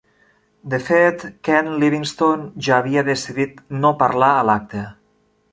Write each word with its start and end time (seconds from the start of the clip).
De 0.73 0.79
fet, 0.87 1.25
Ken 1.49 1.69
Livingstone 1.83 2.49
ja 2.69 2.75
havia 2.79 3.07
decidit 3.13 3.63
no 3.85 3.95
parlar 4.03 4.35
a 4.39 4.45
l'acte. 4.51 4.87